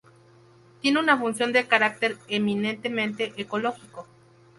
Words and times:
Tiene 0.81 0.99
una 0.99 1.15
función 1.19 1.53
de 1.53 1.67
carácter 1.67 2.17
eminentemente 2.27 3.33
ecológico. 3.37 4.07